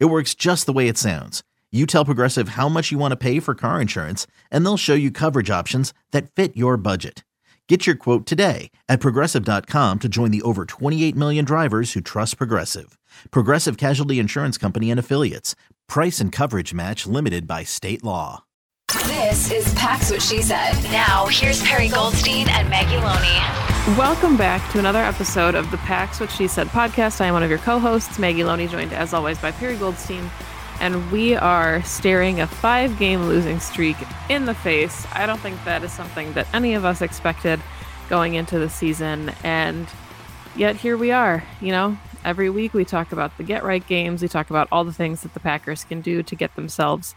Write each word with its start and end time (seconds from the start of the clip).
It 0.00 0.06
works 0.06 0.34
just 0.34 0.66
the 0.66 0.72
way 0.72 0.88
it 0.88 0.96
sounds. 0.96 1.42
You 1.72 1.86
tell 1.86 2.04
Progressive 2.04 2.50
how 2.50 2.68
much 2.68 2.92
you 2.92 2.98
want 2.98 3.12
to 3.12 3.16
pay 3.16 3.40
for 3.40 3.54
car 3.54 3.80
insurance, 3.80 4.28
and 4.48 4.64
they'll 4.64 4.76
show 4.76 4.94
you 4.94 5.10
coverage 5.10 5.50
options 5.50 5.92
that 6.12 6.30
fit 6.30 6.56
your 6.56 6.76
budget. 6.76 7.24
Get 7.68 7.84
your 7.86 7.96
quote 7.96 8.26
today 8.26 8.70
at 8.88 9.00
progressive.com 9.00 9.98
to 9.98 10.08
join 10.08 10.30
the 10.30 10.42
over 10.42 10.66
28 10.66 11.16
million 11.16 11.44
drivers 11.44 11.94
who 11.94 12.00
trust 12.00 12.36
Progressive. 12.38 12.96
Progressive 13.32 13.76
Casualty 13.76 14.20
Insurance 14.20 14.56
Company 14.56 14.90
and 14.90 15.00
Affiliates. 15.00 15.56
Price 15.88 16.20
and 16.20 16.30
coverage 16.30 16.72
match 16.72 17.06
limited 17.06 17.48
by 17.48 17.64
state 17.64 18.04
law. 18.04 18.44
This 19.06 19.50
is 19.50 19.74
Pax 19.74 20.10
What 20.10 20.22
She 20.22 20.42
Said. 20.42 20.74
Now, 20.84 21.26
here's 21.26 21.62
Perry 21.62 21.88
Goldstein 21.88 22.48
and 22.48 22.68
Maggie 22.70 22.98
Loney. 22.98 23.73
Welcome 23.88 24.38
back 24.38 24.72
to 24.72 24.78
another 24.78 25.00
episode 25.00 25.54
of 25.54 25.70
the 25.70 25.76
Pax 25.76 26.18
What 26.18 26.30
She 26.30 26.48
Said 26.48 26.68
podcast. 26.68 27.20
I 27.20 27.26
am 27.26 27.34
one 27.34 27.42
of 27.42 27.50
your 27.50 27.58
co 27.58 27.78
hosts, 27.78 28.18
Maggie 28.18 28.42
Loney, 28.42 28.66
joined 28.66 28.94
as 28.94 29.12
always 29.12 29.38
by 29.38 29.50
Perry 29.50 29.76
Goldstein. 29.76 30.30
And 30.80 31.12
we 31.12 31.36
are 31.36 31.82
staring 31.82 32.40
a 32.40 32.46
five 32.46 32.98
game 32.98 33.24
losing 33.24 33.60
streak 33.60 33.98
in 34.30 34.46
the 34.46 34.54
face. 34.54 35.06
I 35.12 35.26
don't 35.26 35.38
think 35.38 35.62
that 35.66 35.84
is 35.84 35.92
something 35.92 36.32
that 36.32 36.46
any 36.54 36.72
of 36.72 36.86
us 36.86 37.02
expected 37.02 37.60
going 38.08 38.32
into 38.32 38.58
the 38.58 38.70
season. 38.70 39.32
And 39.44 39.86
yet 40.56 40.76
here 40.76 40.96
we 40.96 41.10
are. 41.10 41.44
You 41.60 41.72
know, 41.72 41.98
every 42.24 42.48
week 42.48 42.72
we 42.72 42.86
talk 42.86 43.12
about 43.12 43.36
the 43.36 43.42
get 43.42 43.64
right 43.64 43.86
games, 43.86 44.22
we 44.22 44.28
talk 44.28 44.48
about 44.48 44.66
all 44.72 44.84
the 44.84 44.94
things 44.94 45.20
that 45.24 45.34
the 45.34 45.40
Packers 45.40 45.84
can 45.84 46.00
do 46.00 46.22
to 46.22 46.34
get 46.34 46.56
themselves 46.56 47.14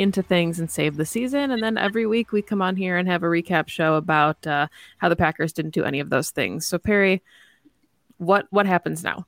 into 0.00 0.22
things 0.22 0.58
and 0.58 0.70
save 0.70 0.96
the 0.96 1.04
season. 1.04 1.50
And 1.50 1.62
then 1.62 1.76
every 1.76 2.06
week 2.06 2.32
we 2.32 2.40
come 2.40 2.62
on 2.62 2.74
here 2.74 2.96
and 2.96 3.06
have 3.06 3.22
a 3.22 3.26
recap 3.26 3.68
show 3.68 3.94
about 3.94 4.46
uh, 4.46 4.68
how 4.96 5.10
the 5.10 5.16
Packers 5.16 5.52
didn't 5.52 5.74
do 5.74 5.84
any 5.84 6.00
of 6.00 6.08
those 6.08 6.30
things. 6.30 6.66
So 6.66 6.78
Perry, 6.78 7.22
what 8.16 8.46
what 8.50 8.66
happens 8.66 9.04
now? 9.04 9.26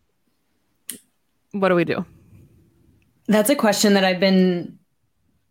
What 1.53 1.69
do 1.69 1.75
we 1.75 1.85
do? 1.85 2.07
That's 3.29 3.51
a 3.51 3.55
question 3.55 3.95
that 3.95 4.05
I've 4.05 4.21
been 4.21 4.79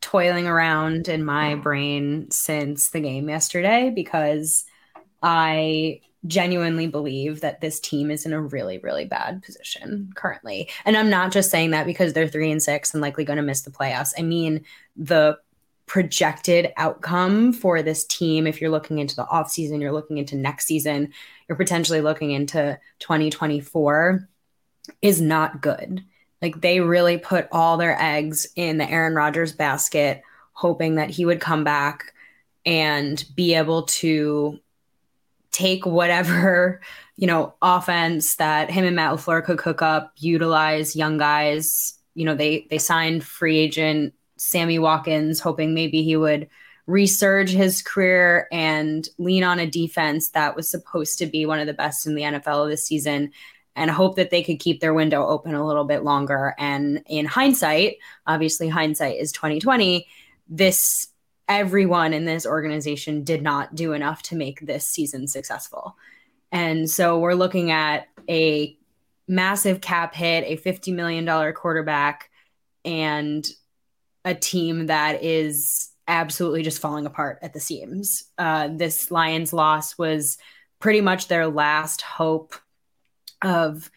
toiling 0.01 0.47
around 0.47 1.07
in 1.07 1.23
my 1.23 1.53
brain 1.55 2.29
since 2.31 2.89
the 2.89 2.99
game 2.99 3.29
yesterday 3.29 3.91
because 3.93 4.65
I 5.21 6.01
genuinely 6.27 6.87
believe 6.87 7.41
that 7.41 7.61
this 7.61 7.79
team 7.79 8.11
is 8.11 8.25
in 8.25 8.33
a 8.33 8.41
really, 8.41 8.77
really 8.77 9.05
bad 9.05 9.41
position 9.41 10.11
currently. 10.15 10.69
And 10.85 10.95
I'm 10.95 11.09
not 11.09 11.31
just 11.31 11.49
saying 11.49 11.71
that 11.71 11.85
because 11.85 12.13
they're 12.13 12.27
three 12.27 12.51
and 12.51 12.61
six 12.61 12.93
and 12.93 13.01
likely 13.01 13.23
going 13.23 13.37
to 13.37 13.43
miss 13.43 13.61
the 13.61 13.71
playoffs. 13.71 14.13
I 14.17 14.21
mean, 14.21 14.63
the 14.95 15.37
projected 15.87 16.71
outcome 16.77 17.51
for 17.51 17.81
this 17.81 18.05
team, 18.05 18.45
if 18.47 18.61
you're 18.61 18.69
looking 18.69 18.99
into 18.99 19.15
the 19.15 19.25
offseason, 19.25 19.81
you're 19.81 19.91
looking 19.91 20.19
into 20.19 20.37
next 20.37 20.65
season, 20.65 21.11
you're 21.49 21.57
potentially 21.57 22.01
looking 22.01 22.31
into 22.31 22.79
2024, 22.99 24.27
is 25.01 25.19
not 25.19 25.61
good. 25.61 26.03
Like 26.41 26.61
they 26.61 26.79
really 26.79 27.17
put 27.17 27.47
all 27.51 27.77
their 27.77 27.99
eggs 28.01 28.47
in 28.55 28.77
the 28.77 28.89
Aaron 28.89 29.15
Rodgers 29.15 29.53
basket, 29.53 30.21
hoping 30.53 30.95
that 30.95 31.09
he 31.09 31.25
would 31.25 31.39
come 31.39 31.63
back 31.63 32.13
and 32.65 33.23
be 33.35 33.55
able 33.55 33.83
to 33.83 34.59
take 35.51 35.85
whatever, 35.85 36.81
you 37.15 37.27
know, 37.27 37.53
offense 37.61 38.35
that 38.35 38.71
him 38.71 38.85
and 38.85 38.95
Matt 38.95 39.13
LaFleur 39.13 39.43
could 39.43 39.57
cook 39.57 39.81
up, 39.81 40.13
utilize 40.17 40.95
young 40.95 41.17
guys. 41.17 41.97
You 42.15 42.25
know, 42.25 42.35
they 42.35 42.67
they 42.69 42.77
signed 42.77 43.23
free 43.23 43.57
agent 43.57 44.13
Sammy 44.37 44.79
Watkins, 44.79 45.39
hoping 45.39 45.73
maybe 45.73 46.01
he 46.03 46.15
would 46.15 46.49
resurge 46.87 47.49
his 47.49 47.81
career 47.81 48.47
and 48.51 49.07
lean 49.17 49.43
on 49.43 49.59
a 49.59 49.69
defense 49.69 50.29
that 50.29 50.55
was 50.55 50.69
supposed 50.69 51.19
to 51.19 51.27
be 51.27 51.45
one 51.45 51.59
of 51.59 51.67
the 51.67 51.73
best 51.73 52.07
in 52.07 52.15
the 52.15 52.23
NFL 52.23 52.69
this 52.69 52.85
season 52.85 53.31
and 53.75 53.89
hope 53.89 54.15
that 54.15 54.31
they 54.31 54.43
could 54.43 54.59
keep 54.59 54.81
their 54.81 54.93
window 54.93 55.25
open 55.25 55.55
a 55.55 55.65
little 55.65 55.85
bit 55.85 56.03
longer. 56.03 56.53
And 56.57 57.03
in 57.07 57.25
hindsight, 57.25 57.97
obviously 58.27 58.67
hindsight 58.67 59.17
is 59.17 59.31
2020, 59.31 60.07
this 60.49 61.07
everyone 61.51 62.13
in 62.13 62.25
this 62.25 62.45
organization 62.45 63.23
did 63.23 63.43
not 63.43 63.75
do 63.75 63.93
enough 63.93 64.23
to 64.23 64.35
make 64.35 64.61
this 64.61 64.87
season 64.87 65.27
successful. 65.27 65.97
And 66.51 66.89
so 66.89 67.19
we're 67.19 67.33
looking 67.33 67.71
at 67.71 68.07
a 68.29 68.77
massive 69.27 69.81
cap 69.81 70.15
hit, 70.15 70.43
a 70.45 70.61
$50 70.61 70.93
million 70.93 71.53
quarterback, 71.53 72.29
and 72.85 73.45
a 74.23 74.33
team 74.33 74.87
that 74.87 75.23
is 75.23 75.91
absolutely 76.07 76.63
just 76.63 76.81
falling 76.81 77.05
apart 77.05 77.39
at 77.41 77.53
the 77.53 77.59
seams. 77.59 78.25
Uh, 78.37 78.69
this 78.71 79.11
Lions 79.11 79.51
loss 79.53 79.97
was 79.97 80.37
pretty 80.79 81.01
much 81.01 81.27
their 81.27 81.47
last 81.47 82.01
hope 82.01 82.55
of 83.41 83.91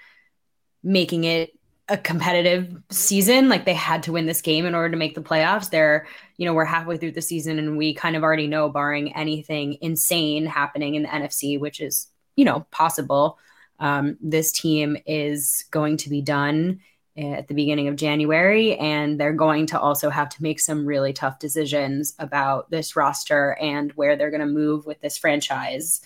making 0.83 1.25
it 1.25 1.51
a 1.89 1.99
competitive 1.99 2.75
season. 2.91 3.49
Like 3.49 3.65
they 3.65 3.75
had 3.75 4.03
to 4.05 4.13
win 4.13 4.27
this 4.27 4.41
game 4.41 4.65
in 4.65 4.75
order 4.75 4.91
to 4.91 4.97
make 4.97 5.15
the 5.15 5.23
playoffs. 5.23 5.71
They're, 5.71 6.07
you 6.37 6.47
know, 6.47 6.55
we're 6.55 6.65
halfway 6.65 6.97
through 6.97 7.13
the 7.13 7.23
season 7.23 7.59
and 7.59 7.77
we 7.77 7.95
kind 7.95 8.17
of 8.17 8.23
already 8.23 8.47
know, 8.47 8.69
barring 8.69 9.15
anything 9.15 9.77
insane 9.81 10.47
happening 10.47 10.95
in 10.95 11.03
the 11.03 11.09
NFC, 11.09 11.61
which 11.61 11.81
is, 11.81 12.09
you 12.37 12.45
know, 12.45 12.67
possible, 12.71 13.39
um, 13.81 14.17
this 14.21 14.51
team 14.53 14.97
is 15.07 15.65
going 15.71 15.99
to 15.99 16.09
be 16.09 16.23
done 16.23 16.81
at 17.17 17.49
the 17.49 17.55
beginning 17.55 17.89
of 17.89 17.97
January. 17.97 18.77
And 18.77 19.21
they're 19.21 19.33
going 19.33 19.67
to 19.67 19.79
also 19.79 20.11
have 20.11 20.31
to 20.31 20.43
make 20.43 20.61
some 20.61 20.87
really 20.87 21.13
tough 21.13 21.39
decisions 21.39 22.15
about 22.19 22.71
this 22.71 22.97
roster 22.97 23.57
and 23.61 23.93
where 23.93 24.17
they're 24.17 24.31
going 24.31 24.41
to 24.41 24.47
move 24.47 24.87
with 24.87 25.01
this 25.01 25.19
franchise 25.19 26.01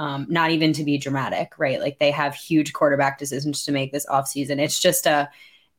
um, 0.00 0.26
not 0.30 0.50
even 0.50 0.72
to 0.72 0.82
be 0.82 0.96
dramatic, 0.96 1.58
right? 1.58 1.78
Like 1.78 1.98
they 1.98 2.10
have 2.10 2.34
huge 2.34 2.72
quarterback 2.72 3.18
decisions 3.18 3.64
to 3.64 3.72
make 3.72 3.92
this 3.92 4.06
offseason. 4.06 4.58
It's 4.58 4.80
just 4.80 5.04
a, 5.04 5.28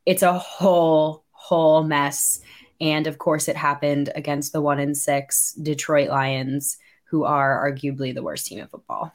it's 0.05 0.21
a 0.21 0.37
whole, 0.37 1.23
whole 1.31 1.83
mess. 1.83 2.39
And 2.79 3.07
of 3.07 3.17
course, 3.17 3.47
it 3.47 3.55
happened 3.55 4.11
against 4.13 4.53
the 4.53 4.61
one 4.61 4.79
in 4.79 4.93
six 4.93 5.53
Detroit 5.53 6.09
Lions, 6.09 6.77
who 7.05 7.23
are 7.23 7.67
arguably 7.67 8.13
the 8.13 8.21
worst 8.21 8.45
team 8.45 8.59
in 8.59 8.67
football. 8.67 9.11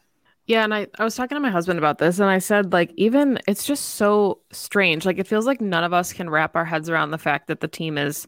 Yeah, 0.47 0.65
and 0.65 0.75
I, 0.75 0.89
I 0.99 1.05
was 1.05 1.15
talking 1.15 1.37
to 1.37 1.41
my 1.41 1.51
husband 1.51 1.79
about 1.79 1.99
this, 1.99 2.19
and 2.19 2.29
I 2.29 2.39
said, 2.39 2.73
like, 2.73 2.93
even 2.97 3.39
it's 3.47 3.65
just 3.65 3.85
so 3.91 4.41
strange. 4.51 5.07
Like, 5.07 5.19
it 5.19 5.29
feels 5.29 5.47
like 5.47 5.61
none 5.61 5.85
of 5.85 5.93
us 5.93 6.13
can 6.13 6.31
wrap 6.31 6.57
our 6.57 6.65
heads 6.65 6.91
around 6.91 7.13
the 7.13 7.19
fact 7.19 7.47
that 7.47 7.61
the 7.61 7.69
team 7.69 7.97
is 7.97 8.27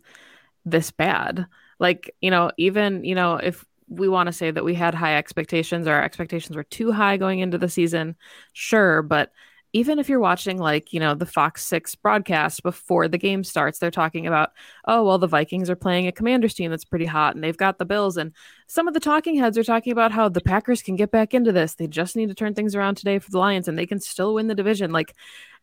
this 0.64 0.92
bad. 0.92 1.46
Like, 1.80 2.14
you 2.20 2.30
know, 2.30 2.52
even, 2.56 3.04
you 3.04 3.14
know, 3.16 3.36
if 3.36 3.64
we 3.88 4.08
want 4.08 4.26
to 4.26 4.32
say 4.32 4.50
that 4.50 4.64
we 4.64 4.74
had 4.74 4.94
high 4.94 5.16
expectations 5.16 5.86
or 5.86 5.94
our 5.94 6.04
expectations 6.04 6.56
were 6.56 6.64
too 6.64 6.92
high 6.92 7.16
going 7.16 7.40
into 7.40 7.58
the 7.58 7.68
season 7.68 8.16
sure 8.52 9.02
but 9.02 9.32
even 9.72 9.98
if 9.98 10.08
you're 10.08 10.18
watching 10.18 10.56
like, 10.58 10.92
you 10.92 11.00
know, 11.00 11.14
the 11.14 11.26
Fox 11.26 11.62
6 11.64 11.94
broadcast 11.96 12.62
before 12.62 13.06
the 13.06 13.18
game 13.18 13.44
starts, 13.44 13.78
they're 13.78 13.90
talking 13.90 14.26
about, 14.26 14.50
oh, 14.86 15.04
well, 15.04 15.18
the 15.18 15.26
Vikings 15.26 15.68
are 15.68 15.76
playing 15.76 16.06
a 16.06 16.12
Commanders 16.12 16.54
team 16.54 16.70
that's 16.70 16.86
pretty 16.86 17.04
hot 17.04 17.34
and 17.34 17.44
they've 17.44 17.56
got 17.56 17.78
the 17.78 17.84
Bills. 17.84 18.16
And 18.16 18.32
some 18.66 18.88
of 18.88 18.94
the 18.94 19.00
talking 19.00 19.36
heads 19.36 19.58
are 19.58 19.64
talking 19.64 19.92
about 19.92 20.12
how 20.12 20.28
the 20.30 20.40
Packers 20.40 20.82
can 20.82 20.96
get 20.96 21.10
back 21.10 21.34
into 21.34 21.52
this. 21.52 21.74
They 21.74 21.86
just 21.86 22.16
need 22.16 22.28
to 22.28 22.34
turn 22.34 22.54
things 22.54 22.74
around 22.74 22.96
today 22.96 23.18
for 23.18 23.30
the 23.30 23.38
Lions 23.38 23.68
and 23.68 23.78
they 23.78 23.86
can 23.86 24.00
still 24.00 24.34
win 24.34 24.46
the 24.46 24.54
division. 24.54 24.90
Like 24.90 25.14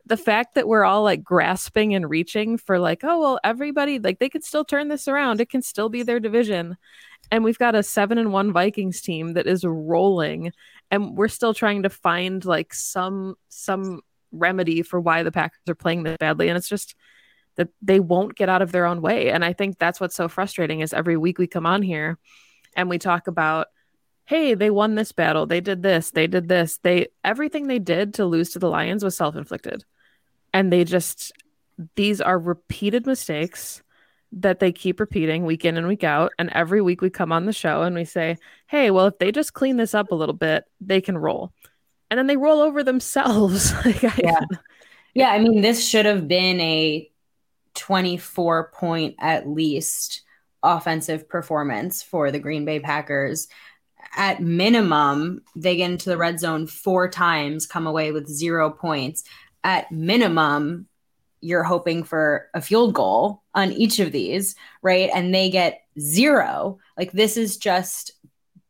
the 0.05 0.17
fact 0.17 0.53
that 0.53 0.67
we're 0.67 0.85
all 0.85 1.01
like 1.01 1.23
grasping 1.23 1.95
and 1.95 2.07
reaching 2.07 2.57
for 2.59 2.77
like, 2.77 3.03
oh, 3.03 3.19
well, 3.19 3.39
everybody, 3.43 3.97
like 3.97 4.19
they 4.19 4.29
could 4.29 4.43
still 4.43 4.63
turn 4.63 4.87
this 4.87 5.07
around. 5.07 5.41
It 5.41 5.49
can 5.49 5.63
still 5.63 5.89
be 5.89 6.03
their 6.03 6.19
division. 6.19 6.77
And 7.31 7.43
we've 7.43 7.57
got 7.57 7.75
a 7.75 7.83
seven 7.83 8.17
and 8.17 8.31
one 8.31 8.51
Vikings 8.51 9.01
team 9.01 9.33
that 9.33 9.47
is 9.47 9.63
rolling 9.63 10.51
and 10.91 11.17
we're 11.17 11.27
still 11.27 11.53
trying 11.53 11.83
to 11.83 11.89
find 11.89 12.45
like 12.45 12.73
some 12.73 13.35
some 13.49 14.01
remedy 14.31 14.81
for 14.81 14.99
why 14.99 15.23
the 15.23 15.31
Packers 15.31 15.59
are 15.67 15.75
playing 15.75 16.03
this 16.03 16.17
badly. 16.19 16.49
And 16.49 16.57
it's 16.57 16.69
just 16.69 16.95
that 17.55 17.69
they 17.81 17.99
won't 17.99 18.35
get 18.35 18.49
out 18.49 18.61
of 18.61 18.71
their 18.71 18.85
own 18.85 19.01
way. 19.01 19.29
And 19.29 19.43
I 19.45 19.53
think 19.53 19.77
that's 19.77 19.99
what's 19.99 20.15
so 20.15 20.27
frustrating 20.27 20.81
is 20.81 20.93
every 20.93 21.17
week 21.17 21.37
we 21.37 21.47
come 21.47 21.65
on 21.65 21.81
here 21.81 22.17
and 22.75 22.89
we 22.89 22.97
talk 22.97 23.27
about 23.27 23.67
hey 24.25 24.53
they 24.55 24.69
won 24.69 24.95
this 24.95 25.11
battle. 25.11 25.45
They 25.45 25.61
did 25.61 25.83
this. 25.83 26.11
They 26.11 26.27
did 26.27 26.47
this. 26.47 26.79
They 26.83 27.07
everything 27.23 27.67
they 27.67 27.79
did 27.79 28.15
to 28.15 28.25
lose 28.25 28.51
to 28.51 28.59
the 28.59 28.69
Lions 28.69 29.03
was 29.03 29.15
self-inflicted. 29.17 29.83
And 30.53 30.71
they 30.71 30.83
just 30.83 31.31
these 31.95 32.21
are 32.21 32.39
repeated 32.39 33.05
mistakes 33.05 33.81
that 34.35 34.59
they 34.59 34.71
keep 34.71 34.99
repeating 34.99 35.45
week 35.45 35.65
in 35.65 35.77
and 35.77 35.87
week 35.87 36.03
out. 36.03 36.33
And 36.37 36.49
every 36.51 36.81
week 36.81 37.01
we 37.01 37.09
come 37.09 37.31
on 37.31 37.45
the 37.45 37.53
show 37.53 37.83
and 37.83 37.95
we 37.95 38.05
say, 38.05 38.37
hey, 38.67 38.91
well, 38.91 39.07
if 39.07 39.17
they 39.17 39.31
just 39.31 39.53
clean 39.53 39.77
this 39.77 39.93
up 39.93 40.11
a 40.11 40.15
little 40.15 40.35
bit, 40.35 40.65
they 40.81 41.01
can 41.01 41.17
roll. 41.17 41.53
And 42.11 42.17
then 42.17 42.27
they 42.27 42.37
roll 42.37 42.61
over 42.61 42.83
themselves. 42.83 43.73
yeah. 44.03 44.41
yeah. 45.13 45.29
I 45.29 45.39
mean, 45.39 45.61
this 45.61 45.87
should 45.87 46.05
have 46.05 46.27
been 46.27 46.59
a 46.59 47.09
24 47.75 48.71
point 48.71 49.15
at 49.19 49.47
least 49.47 50.21
offensive 50.61 51.29
performance 51.29 52.03
for 52.03 52.29
the 52.31 52.39
Green 52.39 52.65
Bay 52.65 52.79
Packers. 52.79 53.47
At 54.17 54.41
minimum, 54.41 55.41
they 55.55 55.77
get 55.77 55.91
into 55.91 56.09
the 56.09 56.17
red 56.17 56.39
zone 56.39 56.67
four 56.67 57.09
times, 57.09 57.65
come 57.65 57.87
away 57.87 58.11
with 58.11 58.27
zero 58.27 58.69
points. 58.69 59.23
At 59.63 59.91
minimum, 59.91 60.87
you're 61.45 61.63
hoping 61.63 62.03
for 62.03 62.49
a 62.55 62.61
field 62.61 62.95
goal 62.95 63.43
on 63.53 63.71
each 63.71 63.99
of 63.99 64.11
these, 64.11 64.55
right? 64.81 65.11
And 65.13 65.33
they 65.33 65.51
get 65.51 65.83
zero. 65.99 66.79
Like 66.97 67.11
this 67.11 67.37
is 67.37 67.57
just 67.57 68.11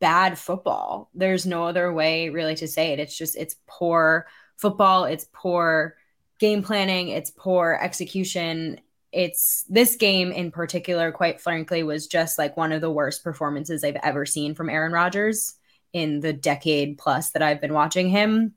bad 0.02 0.38
football. 0.38 1.10
There's 1.14 1.46
no 1.46 1.64
other 1.64 1.94
way 1.94 2.30
really 2.30 2.56
to 2.56 2.68
say 2.68 2.92
it. 2.92 3.00
It's 3.00 3.18
just 3.18 3.38
it's 3.38 3.56
poor 3.66 4.28
football, 4.58 5.06
it's 5.06 5.26
poor 5.32 5.96
game 6.38 6.64
planning, 6.64 7.08
it's 7.08 7.32
poor 7.32 7.80
execution. 7.82 8.82
It's 9.14 9.64
this 9.70 9.96
game 9.96 10.34
in 10.34 10.52
particular, 10.52 11.14
quite 11.14 11.40
frankly, 11.40 11.84
was 11.84 12.08
just 12.08 12.38
like 12.38 12.58
one 12.58 12.74
of 12.74 12.82
the 12.82 12.92
worst 12.92 13.24
performances 13.24 13.86
I've 13.86 13.96
ever 14.04 14.26
seen 14.26 14.54
from 14.54 14.70
Aaron 14.70 14.92
Rodgers 14.92 15.56
in 15.94 16.20
the 16.20 16.34
decade 16.34 16.98
plus 16.98 17.32
that 17.32 17.42
I've 17.42 17.62
been 17.62 17.74
watching 17.74 18.10
him 18.10 18.54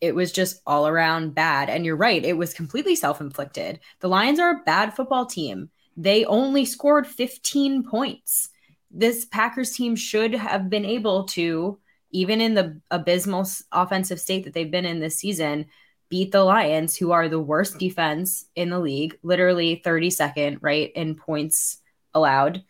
it 0.00 0.14
was 0.14 0.32
just 0.32 0.60
all 0.66 0.86
around 0.86 1.34
bad. 1.34 1.70
And 1.70 1.84
you're 1.84 1.96
right, 1.96 2.24
it 2.24 2.36
was 2.36 2.54
completely 2.54 2.94
self 2.94 3.20
inflicted. 3.20 3.80
The 4.00 4.08
Lions 4.08 4.38
are 4.38 4.50
a 4.50 4.64
bad 4.64 4.94
football 4.94 5.26
team. 5.26 5.70
They 5.96 6.24
only 6.24 6.64
scored 6.64 7.06
15 7.06 7.84
points. 7.84 8.50
This 8.90 9.24
Packers 9.24 9.72
team 9.72 9.96
should 9.96 10.34
have 10.34 10.68
been 10.68 10.84
able 10.84 11.24
to, 11.28 11.78
even 12.10 12.40
in 12.40 12.54
the 12.54 12.80
abysmal 12.90 13.46
offensive 13.72 14.20
state 14.20 14.44
that 14.44 14.54
they've 14.54 14.70
been 14.70 14.84
in 14.84 15.00
this 15.00 15.18
season, 15.18 15.66
beat 16.08 16.32
the 16.32 16.44
Lions, 16.44 16.96
who 16.96 17.12
are 17.12 17.28
the 17.28 17.40
worst 17.40 17.78
defense 17.78 18.46
in 18.54 18.70
the 18.70 18.78
league, 18.78 19.18
literally 19.22 19.82
32nd, 19.84 20.58
right, 20.60 20.92
in 20.94 21.14
points 21.14 21.78
allowed. 22.14 22.62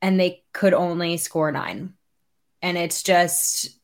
And 0.00 0.18
they 0.18 0.42
could 0.52 0.74
only 0.74 1.16
score 1.16 1.52
nine. 1.52 1.94
And 2.60 2.76
it's 2.76 3.02
just 3.02 3.78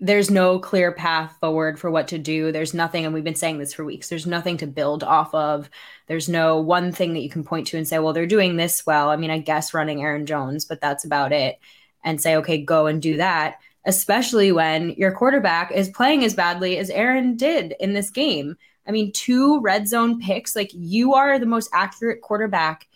there's 0.00 0.30
no 0.30 0.58
clear 0.60 0.92
path 0.92 1.36
forward 1.40 1.78
for 1.78 1.90
what 1.90 2.08
to 2.08 2.18
do. 2.18 2.52
There's 2.52 2.72
nothing, 2.74 3.04
and 3.04 3.12
we've 3.12 3.24
been 3.24 3.34
saying 3.34 3.58
this 3.58 3.74
for 3.74 3.84
weeks. 3.84 4.08
There's 4.08 4.26
nothing 4.26 4.56
to 4.58 4.66
build 4.66 5.02
off 5.02 5.34
of. 5.34 5.68
There's 6.06 6.28
no 6.28 6.60
one 6.60 6.92
thing 6.92 7.14
that 7.14 7.20
you 7.20 7.28
can 7.28 7.42
point 7.42 7.66
to 7.68 7.76
and 7.76 7.86
say, 7.86 7.98
well, 7.98 8.12
they're 8.12 8.26
doing 8.26 8.56
this 8.56 8.86
well. 8.86 9.10
I 9.10 9.16
mean, 9.16 9.30
I 9.30 9.38
guess 9.38 9.74
running 9.74 10.02
Aaron 10.02 10.24
Jones, 10.24 10.64
but 10.64 10.80
that's 10.80 11.04
about 11.04 11.32
it. 11.32 11.58
And 12.04 12.20
say, 12.20 12.36
okay, 12.36 12.58
go 12.58 12.86
and 12.86 13.02
do 13.02 13.16
that, 13.16 13.58
especially 13.84 14.52
when 14.52 14.90
your 14.90 15.12
quarterback 15.12 15.72
is 15.72 15.88
playing 15.88 16.24
as 16.24 16.34
badly 16.34 16.78
as 16.78 16.90
Aaron 16.90 17.36
did 17.36 17.74
in 17.80 17.92
this 17.92 18.10
game. 18.10 18.56
I 18.86 18.92
mean, 18.92 19.12
two 19.12 19.60
red 19.60 19.88
zone 19.88 20.20
picks. 20.20 20.56
Like, 20.56 20.70
you 20.72 21.14
are 21.14 21.38
the 21.38 21.44
most 21.44 21.68
accurate 21.74 22.22
quarterback 22.22 22.87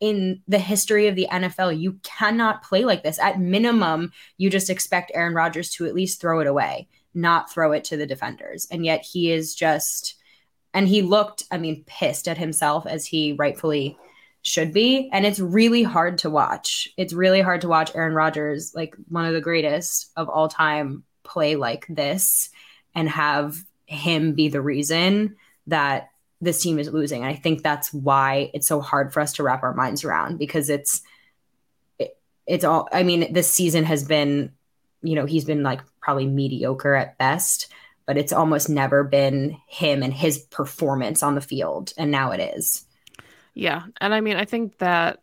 in 0.00 0.42
the 0.48 0.58
history 0.58 1.06
of 1.06 1.14
the 1.14 1.28
NFL. 1.30 1.78
You 1.78 2.00
cannot 2.02 2.62
play 2.62 2.84
like 2.84 3.02
this. 3.02 3.18
At 3.18 3.38
minimum, 3.38 4.12
you 4.38 4.50
just 4.50 4.70
expect 4.70 5.12
Aaron 5.14 5.34
Rodgers 5.34 5.70
to 5.72 5.86
at 5.86 5.94
least 5.94 6.20
throw 6.20 6.40
it 6.40 6.46
away, 6.46 6.88
not 7.14 7.52
throw 7.52 7.72
it 7.72 7.84
to 7.84 7.96
the 7.96 8.06
defenders. 8.06 8.66
And 8.70 8.84
yet 8.84 9.04
he 9.04 9.30
is 9.30 9.54
just, 9.54 10.16
and 10.72 10.88
he 10.88 11.02
looked, 11.02 11.44
I 11.50 11.58
mean, 11.58 11.84
pissed 11.86 12.28
at 12.28 12.38
himself 12.38 12.86
as 12.86 13.04
he 13.06 13.34
rightfully 13.34 13.98
should 14.42 14.72
be. 14.72 15.10
And 15.12 15.26
it's 15.26 15.38
really 15.38 15.82
hard 15.82 16.18
to 16.18 16.30
watch. 16.30 16.88
It's 16.96 17.12
really 17.12 17.42
hard 17.42 17.60
to 17.60 17.68
watch 17.68 17.94
Aaron 17.94 18.14
Rodgers, 18.14 18.74
like 18.74 18.94
one 19.08 19.26
of 19.26 19.34
the 19.34 19.40
greatest 19.40 20.10
of 20.16 20.30
all 20.30 20.48
time, 20.48 21.04
play 21.24 21.56
like 21.56 21.86
this 21.88 22.48
and 22.94 23.08
have 23.08 23.56
him 23.86 24.32
be 24.32 24.48
the 24.48 24.62
reason 24.62 25.36
that 25.66 26.08
this 26.40 26.62
team 26.62 26.78
is 26.78 26.90
losing. 26.90 27.22
And 27.22 27.30
I 27.30 27.34
think 27.34 27.62
that's 27.62 27.92
why 27.92 28.50
it's 28.54 28.66
so 28.66 28.80
hard 28.80 29.12
for 29.12 29.20
us 29.20 29.34
to 29.34 29.42
wrap 29.42 29.62
our 29.62 29.74
minds 29.74 30.04
around 30.04 30.38
because 30.38 30.70
it's 30.70 31.02
it, 31.98 32.16
it's 32.46 32.64
all 32.64 32.88
I 32.92 33.02
mean, 33.02 33.32
this 33.32 33.50
season 33.50 33.84
has 33.84 34.04
been, 34.04 34.52
you 35.02 35.14
know, 35.14 35.26
he's 35.26 35.44
been 35.44 35.62
like 35.62 35.80
probably 36.00 36.26
mediocre 36.26 36.94
at 36.94 37.18
best, 37.18 37.72
but 38.06 38.16
it's 38.16 38.32
almost 38.32 38.68
never 38.68 39.04
been 39.04 39.56
him 39.66 40.02
and 40.02 40.14
his 40.14 40.38
performance 40.38 41.22
on 41.22 41.34
the 41.34 41.40
field. 41.40 41.92
And 41.96 42.10
now 42.10 42.32
it 42.32 42.40
is. 42.56 42.86
Yeah. 43.54 43.82
And 44.00 44.14
I 44.14 44.20
mean, 44.20 44.36
I 44.36 44.44
think 44.44 44.78
that 44.78 45.22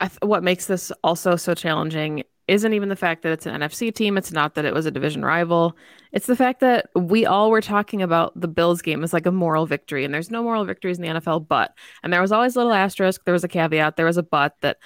I 0.00 0.08
th- 0.08 0.20
what 0.20 0.42
makes 0.42 0.66
this 0.66 0.92
also 1.02 1.36
so 1.36 1.54
challenging 1.54 2.24
isn't 2.48 2.72
even 2.72 2.88
the 2.88 2.96
fact 2.96 3.22
that 3.22 3.32
it's 3.32 3.46
an 3.46 3.60
NFC 3.60 3.94
team. 3.94 4.16
It's 4.16 4.32
not 4.32 4.54
that 4.54 4.64
it 4.64 4.74
was 4.74 4.86
a 4.86 4.90
division 4.90 5.24
rival. 5.24 5.76
It's 6.12 6.26
the 6.26 6.36
fact 6.36 6.60
that 6.60 6.88
we 6.96 7.26
all 7.26 7.50
were 7.50 7.60
talking 7.60 8.02
about 8.02 8.38
the 8.40 8.48
Bills 8.48 8.82
game 8.82 9.04
as 9.04 9.12
like 9.12 9.26
a 9.26 9.32
moral 9.32 9.66
victory, 9.66 10.04
and 10.04 10.12
there's 10.12 10.30
no 10.30 10.42
moral 10.42 10.64
victories 10.64 10.98
in 10.98 11.02
the 11.02 11.20
NFL, 11.20 11.46
but, 11.46 11.74
and 12.02 12.12
there 12.12 12.22
was 12.22 12.32
always 12.32 12.56
a 12.56 12.58
little 12.58 12.72
asterisk, 12.72 13.24
there 13.24 13.34
was 13.34 13.44
a 13.44 13.48
caveat, 13.48 13.96
there 13.96 14.06
was 14.06 14.16
a 14.16 14.22
but 14.22 14.56
that 14.62 14.78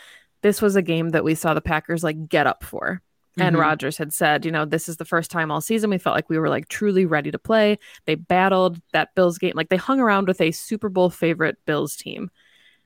this 0.42 0.60
was 0.60 0.76
a 0.76 0.82
game 0.82 1.10
that 1.10 1.24
we 1.24 1.34
saw 1.34 1.54
the 1.54 1.60
Packers 1.60 2.02
like 2.02 2.28
get 2.28 2.46
up 2.46 2.64
for. 2.64 3.00
And 3.38 3.54
mm-hmm. 3.54 3.62
Rodgers 3.62 3.96
had 3.96 4.12
said, 4.12 4.44
you 4.44 4.52
know, 4.52 4.66
this 4.66 4.88
is 4.88 4.98
the 4.98 5.06
first 5.06 5.30
time 5.30 5.50
all 5.50 5.62
season 5.62 5.88
we 5.88 5.96
felt 5.96 6.16
like 6.16 6.28
we 6.28 6.38
were 6.38 6.50
like 6.50 6.68
truly 6.68 7.06
ready 7.06 7.30
to 7.30 7.38
play. 7.38 7.78
They 8.04 8.14
battled 8.14 8.78
that 8.92 9.14
Bills 9.14 9.38
game, 9.38 9.54
like 9.54 9.70
they 9.70 9.76
hung 9.76 10.00
around 10.00 10.28
with 10.28 10.40
a 10.40 10.50
Super 10.50 10.90
Bowl 10.90 11.08
favorite 11.08 11.56
Bills 11.64 11.96
team. 11.96 12.30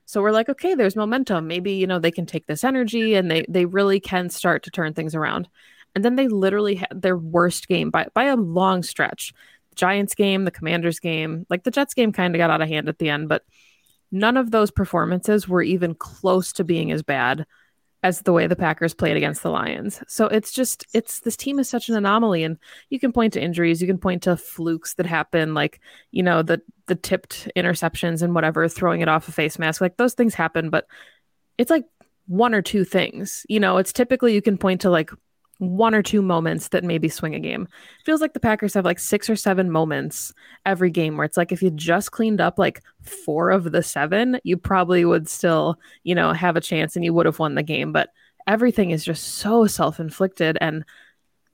So 0.07 0.21
we're 0.21 0.31
like, 0.31 0.47
okay, 0.47 0.73
there's 0.73 0.95
momentum. 0.95 1.47
Maybe, 1.47 1.73
you 1.73 1.85
know, 1.85 1.99
they 1.99 2.11
can 2.11 2.25
take 2.25 2.47
this 2.47 2.63
energy 2.63 3.13
and 3.13 3.29
they 3.29 3.45
they 3.49 3.65
really 3.65 3.99
can 3.99 4.29
start 4.29 4.63
to 4.63 4.71
turn 4.71 4.93
things 4.93 5.13
around. 5.13 5.49
And 5.95 6.03
then 6.03 6.15
they 6.15 6.29
literally 6.29 6.75
had 6.75 7.01
their 7.01 7.17
worst 7.17 7.67
game 7.67 7.91
by 7.91 8.07
by 8.13 8.23
a 8.23 8.37
long 8.37 8.83
stretch. 8.83 9.33
The 9.69 9.75
Giants 9.75 10.15
game, 10.15 10.45
the 10.45 10.51
Commanders 10.51 10.99
game, 10.99 11.45
like 11.49 11.63
the 11.63 11.71
Jets 11.71 11.93
game 11.93 12.13
kind 12.13 12.33
of 12.33 12.39
got 12.39 12.49
out 12.49 12.61
of 12.61 12.69
hand 12.69 12.87
at 12.87 12.99
the 12.99 13.09
end, 13.09 13.27
but 13.27 13.43
none 14.09 14.37
of 14.37 14.49
those 14.49 14.71
performances 14.71 15.45
were 15.45 15.61
even 15.61 15.93
close 15.93 16.53
to 16.53 16.63
being 16.63 16.91
as 16.91 17.03
bad 17.03 17.45
as 18.03 18.21
the 18.21 18.33
way 18.33 18.47
the 18.47 18.55
Packers 18.55 18.93
played 18.93 19.17
against 19.17 19.43
the 19.43 19.49
Lions. 19.49 20.01
So 20.07 20.27
it's 20.27 20.51
just 20.51 20.85
it's 20.93 21.21
this 21.21 21.35
team 21.35 21.59
is 21.59 21.67
such 21.67 21.89
an 21.89 21.95
anomaly 21.95 22.43
and 22.43 22.57
you 22.89 22.99
can 22.99 23.11
point 23.11 23.33
to 23.33 23.41
injuries, 23.41 23.81
you 23.81 23.87
can 23.87 23.97
point 23.97 24.23
to 24.23 24.37
flukes 24.37 24.93
that 24.95 25.05
happen 25.05 25.53
like, 25.53 25.81
you 26.11 26.23
know, 26.23 26.43
the 26.43 26.61
the 26.85 26.95
tipped 26.95 27.49
interceptions 27.55 28.21
and 28.21 28.35
whatever, 28.35 28.67
throwing 28.67 29.01
it 29.01 29.09
off 29.09 29.27
a 29.27 29.31
face 29.31 29.57
mask. 29.57 29.81
Like 29.81 29.97
those 29.97 30.13
things 30.13 30.35
happen, 30.35 30.69
but 30.69 30.87
it's 31.57 31.71
like 31.71 31.85
one 32.27 32.53
or 32.53 32.61
two 32.61 32.83
things. 32.83 33.45
You 33.49 33.59
know, 33.59 33.77
it's 33.77 33.93
typically 33.93 34.33
you 34.33 34.41
can 34.41 34.57
point 34.57 34.81
to 34.81 34.89
like 34.89 35.11
one 35.59 35.95
or 35.95 36.03
two 36.03 36.21
moments 36.21 36.67
that 36.69 36.83
maybe 36.83 37.09
swing 37.09 37.33
a 37.33 37.39
game. 37.39 37.67
feels 38.05 38.21
like 38.21 38.33
the 38.33 38.39
Packers 38.39 38.73
have 38.73 38.85
like 38.85 38.99
six 38.99 39.29
or 39.29 39.35
seven 39.35 39.71
moments 39.71 40.33
every 40.65 40.91
game 40.91 41.17
where 41.17 41.25
it's 41.25 41.37
like 41.37 41.51
if 41.51 41.61
you 41.61 41.71
just 41.71 42.11
cleaned 42.11 42.39
up 42.39 42.59
like 42.59 42.83
four 43.01 43.49
of 43.49 43.71
the 43.71 43.81
seven, 43.81 44.39
you 44.43 44.57
probably 44.57 45.03
would 45.03 45.27
still, 45.27 45.79
you 46.03 46.13
know, 46.13 46.31
have 46.31 46.55
a 46.55 46.61
chance 46.61 46.95
and 46.95 47.03
you 47.03 47.13
would 47.13 47.25
have 47.25 47.39
won 47.39 47.55
the 47.55 47.63
game. 47.63 47.91
But 47.91 48.09
everything 48.45 48.91
is 48.91 49.03
just 49.03 49.23
so 49.23 49.65
self 49.65 49.99
inflicted 49.99 50.57
and 50.61 50.85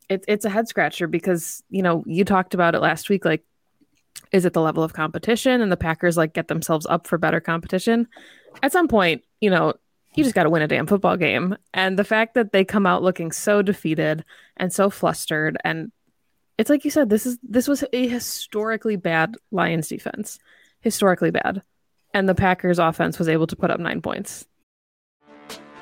it, 0.10 0.26
it's 0.28 0.46
a 0.46 0.50
head 0.50 0.68
scratcher 0.68 1.08
because, 1.08 1.64
you 1.70 1.82
know, 1.82 2.04
you 2.06 2.26
talked 2.26 2.54
about 2.54 2.76
it 2.76 2.82
last 2.82 3.10
week. 3.10 3.24
Like, 3.24 3.44
is 4.34 4.46
it 4.46 4.54
the 4.54 4.62
level 4.62 4.84
of 4.84 4.94
competition 4.94 5.62
and 5.62 5.72
the 5.72 5.78
Packers 5.78 6.18
like 6.18 6.34
get 6.34 6.50
themselves 6.50 6.86
up 6.88 7.08
for 7.08 7.18
better 7.18 7.40
competition? 7.40 8.08
At 8.62 8.74
some 8.74 8.88
point, 8.88 9.24
you 9.40 9.50
know, 9.50 9.74
you 10.16 10.24
just 10.24 10.36
got 10.36 10.44
to 10.44 10.50
win 10.50 10.62
a 10.62 10.68
damn 10.68 10.88
football 10.88 11.18
game. 11.18 11.56
And 11.74 11.98
the 11.98 12.04
fact 12.04 12.34
that 12.36 12.52
they 12.52 12.64
come 12.66 12.86
out 12.86 13.04
looking 13.04 13.32
so 13.32 13.62
defeated 13.62 14.24
and 14.58 14.72
so 14.72 14.90
flustered 14.90 15.58
and 15.64 15.92
it's 16.58 16.70
like 16.70 16.86
you 16.86 16.92
said, 16.92 17.10
this 17.10 17.26
is 17.26 17.40
this 17.42 17.68
was 17.68 17.84
a 17.94 18.08
historically 18.08 18.96
bad 18.96 19.36
Lions 19.52 19.88
defense. 19.88 20.40
Historically 20.82 21.32
bad. 21.32 21.64
And 22.14 22.30
the 22.30 22.36
Packers 22.36 22.78
offense 22.78 23.18
was 23.18 23.28
able 23.28 23.48
to 23.48 23.56
put 23.56 23.72
up 23.72 23.80
nine 23.80 24.02
points. 24.02 24.46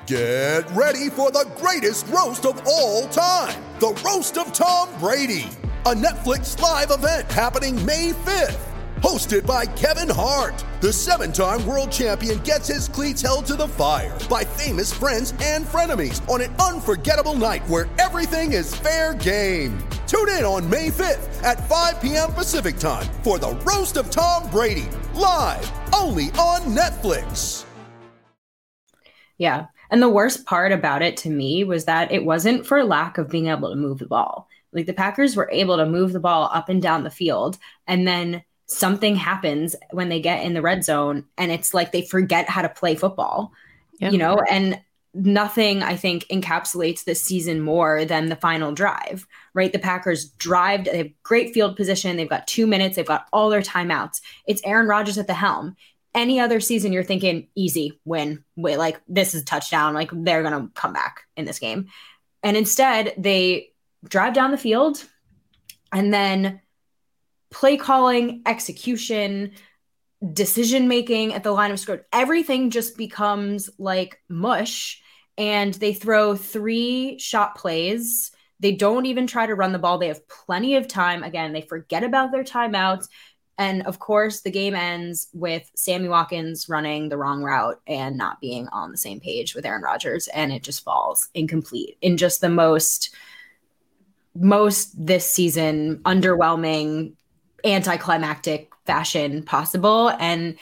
Get 0.08 0.70
ready 0.72 1.10
for 1.10 1.30
the 1.32 1.50
greatest 1.58 2.08
roast 2.08 2.46
of 2.46 2.62
all 2.66 3.08
time 3.08 3.62
the 3.80 4.00
Roast 4.06 4.38
of 4.38 4.54
Tom 4.54 4.90
Brady, 5.00 5.50
a 5.86 5.94
Netflix 5.94 6.60
live 6.60 6.92
event 6.92 7.32
happening 7.32 7.84
May 7.86 8.12
5th. 8.12 8.71
Hosted 9.02 9.48
by 9.48 9.66
Kevin 9.66 10.10
Hart, 10.10 10.64
the 10.80 10.94
seven 10.94 11.32
time 11.32 11.66
world 11.66 11.92
champion 11.92 12.38
gets 12.40 12.68
his 12.68 12.88
cleats 12.88 13.24
held 13.24 13.48
to 13.48 13.56
the 13.56 13.68
fire 13.68 14.16
by 14.30 14.44
famous 14.44 14.94
friends 14.94 15.34
and 15.42 15.66
frenemies 15.66 16.22
on 16.30 16.40
an 16.42 16.54
unforgettable 16.58 17.34
night 17.34 17.68
where 17.68 17.90
everything 17.98 18.54
is 18.54 18.76
fair 18.76 19.16
game. 19.16 19.80
Tune 20.06 20.30
in 20.30 20.44
on 20.44 20.70
May 20.70 20.90
5th 20.90 21.44
at 21.44 21.68
5 21.68 22.00
p.m. 22.00 22.32
Pacific 22.34 22.78
time 22.78 23.08
for 23.24 23.40
the 23.40 23.56
Roast 23.66 23.98
of 23.98 24.12
Tom 24.12 24.48
Brady, 24.52 24.88
live 25.16 25.72
only 25.96 26.26
on 26.38 26.62
Netflix. 26.76 27.66
Yeah. 29.40 29.66
And 29.90 30.00
the 30.00 30.10
worst 30.10 30.46
part 30.46 30.72
about 30.72 31.02
it 31.02 31.18
to 31.18 31.30
me 31.32 31.64
was 31.64 31.86
that 31.86 32.12
it 32.12 32.24
wasn't 32.24 32.68
for 32.68 32.84
lack 32.84 33.18
of 33.18 33.30
being 33.30 33.48
able 33.48 33.72
to 33.72 33.76
move 33.76 33.98
the 33.98 34.06
ball. 34.06 34.48
Like 34.72 34.86
the 34.86 34.94
Packers 34.94 35.36
were 35.36 35.50
able 35.52 35.78
to 35.78 35.88
move 35.88 36.14
the 36.14 36.20
ball 36.20 36.52
up 36.54 36.70
and 36.70 36.80
down 36.80 37.04
the 37.04 37.10
field. 37.10 37.58
And 37.88 38.08
then 38.08 38.44
something 38.72 39.16
happens 39.16 39.76
when 39.92 40.10
they 40.10 40.20
get 40.20 40.44
in 40.44 40.54
the 40.54 40.62
red 40.62 40.84
zone 40.84 41.26
and 41.38 41.52
it's 41.52 41.74
like 41.74 41.92
they 41.92 42.02
forget 42.02 42.50
how 42.50 42.62
to 42.62 42.70
play 42.70 42.96
football, 42.96 43.52
you 44.00 44.18
know? 44.18 44.40
And 44.50 44.80
nothing, 45.14 45.84
I 45.84 45.98
think, 45.98 46.26
encapsulates 46.32 47.04
this 47.04 47.22
season 47.22 47.60
more 47.60 48.06
than 48.06 48.30
the 48.30 48.36
final 48.38 48.72
drive, 48.72 49.28
right? 49.54 49.74
The 49.74 49.80
Packers 49.80 50.30
drive, 50.30 50.86
they 50.86 50.98
have 51.00 51.24
great 51.24 51.54
field 51.54 51.76
position. 51.76 52.16
They've 52.16 52.30
got 52.30 52.48
two 52.48 52.66
minutes, 52.66 52.96
they've 52.96 53.06
got 53.06 53.28
all 53.34 53.50
their 53.50 53.62
timeouts. 53.62 54.22
It's 54.48 54.62
Aaron 54.64 54.88
Rodgers 54.88 55.18
at 55.18 55.28
the 55.28 55.34
helm 55.34 55.76
any 56.14 56.40
other 56.40 56.60
season 56.60 56.92
you're 56.92 57.04
thinking 57.04 57.48
easy 57.56 58.00
win 58.04 58.44
wait 58.58 58.78
like 58.78 59.02
this 59.08 59.34
is 59.34 59.46
touchdown 59.46 59.94
like 59.94 60.10
they're 60.12 60.44
gonna 60.44 60.70
come 60.76 60.92
back 60.92 61.22
in 61.38 61.46
this 61.46 61.60
game 61.60 61.88
and 62.44 62.58
instead 62.58 63.14
they 63.18 63.70
drive 64.04 64.34
down 64.34 64.52
the 64.52 64.58
field 64.58 65.04
and 65.94 66.14
then 66.14 66.60
play 67.52 67.78
calling 67.78 68.42
execution 68.46 69.52
decision 70.34 70.88
making 70.88 71.34
at 71.34 71.44
the 71.44 71.52
line 71.52 71.72
of 71.72 71.80
scrimmage 71.80 72.06
everything 72.14 72.70
just 72.70 72.96
becomes 72.96 73.70
like 73.80 74.22
mush 74.30 75.02
and 75.38 75.74
they 75.76 75.94
throw 75.94 76.36
three 76.36 77.18
shot 77.18 77.56
plays. 77.56 78.32
They 78.60 78.74
don't 78.74 79.08
even 79.08 79.26
try 79.26 79.48
to 79.48 79.56
run 79.56 79.72
the 79.72 79.80
ball. 79.80 79.98
They 79.98 80.10
have 80.10 80.28
plenty 80.28 80.76
of 80.76 80.88
time. 80.88 81.24
Again 81.24 81.54
they 81.54 81.62
forget 81.62 82.04
about 82.04 82.32
their 82.32 82.44
timeouts. 82.44 83.08
And 83.58 83.84
of 83.84 84.00
course, 84.00 84.42
the 84.42 84.50
game 84.50 84.74
ends 84.74 85.28
with 85.34 85.70
Sammy 85.76 86.08
Watkins 86.08 86.68
running 86.68 87.10
the 87.10 87.18
wrong 87.18 87.44
route 87.44 87.80
and 87.86 88.18
not 88.18 88.42
being 88.42 88.68
on 88.70 88.92
the 88.92 88.98
same 88.98 89.20
page 89.20 89.54
with 89.54 89.68
Aaron 89.68 89.84
Rodgers, 89.84 90.28
and 90.30 90.52
it 90.52 90.64
just 90.64 90.84
falls 90.84 91.30
incomplete 91.36 91.96
in 92.02 92.18
just 92.18 92.42
the 92.42 92.50
most, 92.50 93.14
most 94.34 95.06
this 95.06 95.30
season 95.30 96.00
underwhelming, 96.06 97.14
anticlimactic 97.66 98.72
fashion 98.86 99.44
possible. 99.44 100.10
And 100.20 100.58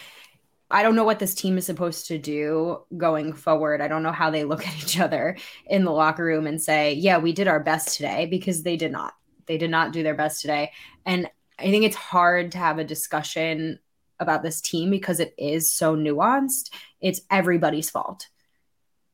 I 0.72 0.84
don't 0.84 0.96
know 0.96 1.04
what 1.04 1.20
this 1.20 1.34
team 1.34 1.58
is 1.58 1.66
supposed 1.66 2.08
to 2.08 2.18
do 2.18 2.82
going 2.96 3.34
forward. 3.34 3.82
I 3.82 3.88
don't 3.88 4.04
know 4.04 4.12
how 4.12 4.30
they 4.30 4.44
look 4.44 4.68
at 4.68 4.78
each 4.78 5.00
other 5.00 5.38
in 5.66 5.84
the 5.84 5.92
locker 5.92 6.24
room 6.24 6.48
and 6.48 6.62
say, 6.62 6.94
"Yeah, 6.94 7.18
we 7.18 7.34
did 7.34 7.48
our 7.48 7.60
best 7.60 7.96
today," 7.98 8.28
because 8.28 8.64
they 8.64 8.78
did 8.78 8.92
not. 8.92 9.14
They 9.46 9.58
did 9.58 9.72
not 9.72 9.94
do 9.94 10.04
their 10.04 10.16
best 10.16 10.42
today. 10.42 10.72
And 11.06 11.28
I 11.58 11.64
think 11.64 11.84
it's 11.84 11.96
hard 11.96 12.52
to 12.52 12.58
have 12.60 12.78
a 12.78 12.84
discussion 12.84 13.80
about 14.20 14.44
this 14.44 14.62
team 14.62 14.90
because 14.90 15.20
it 15.20 15.34
is 15.38 15.72
so 15.72 15.96
nuanced. 15.96 16.72
It's 17.02 17.22
everybody's 17.32 17.90
fault. 17.90 18.28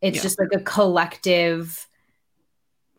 It's 0.01 0.17
yeah. 0.17 0.23
just 0.23 0.39
like 0.39 0.49
a 0.53 0.59
collective 0.59 1.87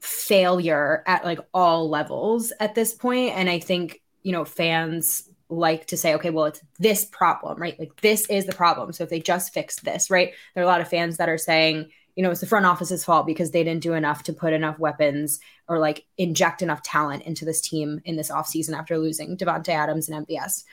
failure 0.00 1.02
at 1.07 1.25
like 1.25 1.40
all 1.52 1.88
levels 1.88 2.52
at 2.61 2.75
this 2.75 2.95
point 2.95 3.35
and 3.35 3.50
I 3.50 3.59
think, 3.59 4.00
you 4.26 4.33
know, 4.33 4.45
fans 4.45 5.30
like 5.49 5.87
to 5.87 5.97
say 5.97 6.16
okay, 6.16 6.30
well 6.30 6.47
it's 6.47 6.61
this 6.80 7.04
problem, 7.04 7.62
right? 7.62 7.78
Like 7.78 8.00
this 8.00 8.28
is 8.28 8.45
the 8.45 8.52
problem. 8.52 8.92
So 8.92 9.04
if 9.04 9.11
they 9.11 9.21
just 9.21 9.54
fix 9.54 9.78
this, 9.78 10.11
right? 10.11 10.33
There 10.52 10.64
are 10.64 10.66
a 10.66 10.68
lot 10.68 10.80
of 10.80 10.88
fans 10.88 11.18
that 11.18 11.28
are 11.28 11.38
saying 11.38 11.90
you 12.16 12.23
know, 12.23 12.30
it's 12.30 12.40
the 12.40 12.47
front 12.47 12.64
office's 12.64 13.04
fault 13.04 13.26
because 13.26 13.50
they 13.50 13.62
didn't 13.62 13.83
do 13.83 13.92
enough 13.92 14.23
to 14.23 14.33
put 14.33 14.54
enough 14.54 14.78
weapons 14.78 15.38
or 15.68 15.78
like 15.78 16.06
inject 16.16 16.62
enough 16.62 16.83
talent 16.83 17.23
into 17.25 17.45
this 17.45 17.61
team 17.61 18.00
in 18.06 18.16
this 18.16 18.30
offseason 18.30 18.73
after 18.73 18.99
losing 18.99 19.37
Davante 19.37 19.68
Adams 19.68 20.09
and 20.09 20.26
MVS. 20.26 20.64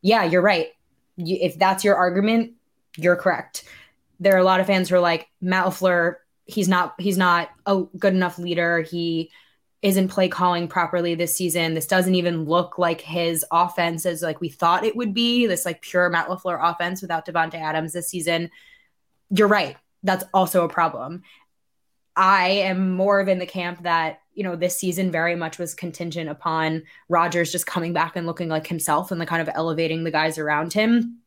Yeah, 0.00 0.22
you're 0.22 0.42
right. 0.42 0.68
You, 1.16 1.38
if 1.40 1.58
that's 1.58 1.82
your 1.82 1.96
argument, 1.96 2.52
you're 2.96 3.16
correct. 3.16 3.64
There 4.20 4.34
are 4.36 4.38
a 4.38 4.44
lot 4.44 4.60
of 4.60 4.68
fans 4.68 4.88
who 4.88 4.94
are 4.94 5.00
like, 5.00 5.28
Matt 5.40 5.66
LaFleur, 5.66 6.14
he's 6.46 6.68
not 6.68 6.94
he's 7.00 7.18
not 7.18 7.50
a 7.66 7.82
good 7.98 8.14
enough 8.14 8.38
leader. 8.38 8.80
He 8.80 9.32
isn't 9.82 10.08
play 10.08 10.28
calling 10.28 10.68
properly 10.68 11.14
this 11.14 11.36
season. 11.36 11.74
This 11.74 11.86
doesn't 11.86 12.14
even 12.14 12.44
look 12.44 12.78
like 12.78 13.00
his 13.00 13.44
offense 13.50 14.06
as 14.06 14.22
like 14.22 14.40
we 14.40 14.48
thought 14.48 14.84
it 14.84 14.96
would 14.96 15.12
be. 15.12 15.46
This 15.46 15.64
like 15.64 15.82
pure 15.82 16.08
Matt 16.08 16.28
LaFleur 16.28 16.58
offense 16.62 17.02
without 17.02 17.26
Davante 17.26 17.54
Adams 17.54 17.92
this 17.92 18.08
season. 18.08 18.50
You're 19.30 19.48
right 19.48 19.76
that's 20.02 20.24
also 20.34 20.64
a 20.64 20.68
problem. 20.68 21.22
I 22.16 22.48
am 22.48 22.92
more 22.92 23.20
of 23.20 23.28
in 23.28 23.38
the 23.38 23.46
camp 23.46 23.84
that, 23.84 24.20
you 24.34 24.42
know, 24.42 24.56
this 24.56 24.76
season 24.76 25.10
very 25.10 25.34
much 25.34 25.58
was 25.58 25.74
contingent 25.74 26.28
upon 26.28 26.82
Rodgers 27.08 27.52
just 27.52 27.66
coming 27.66 27.92
back 27.92 28.16
and 28.16 28.26
looking 28.26 28.48
like 28.48 28.66
himself 28.66 29.10
and 29.10 29.20
the 29.20 29.26
kind 29.26 29.40
of 29.40 29.54
elevating 29.54 30.04
the 30.04 30.10
guys 30.10 30.38
around 30.38 30.72
him. 30.72 31.20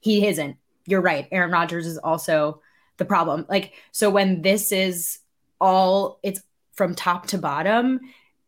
He 0.00 0.26
isn't. 0.26 0.56
You're 0.86 1.02
right. 1.02 1.28
Aaron 1.32 1.50
Rodgers 1.50 1.86
is 1.86 1.98
also 1.98 2.62
the 2.96 3.04
problem. 3.04 3.44
Like, 3.48 3.74
so 3.92 4.08
when 4.08 4.42
this 4.42 4.72
is 4.72 5.18
all, 5.60 6.18
it's 6.22 6.40
from 6.76 6.94
top 6.94 7.26
to 7.28 7.38
bottom, 7.38 8.00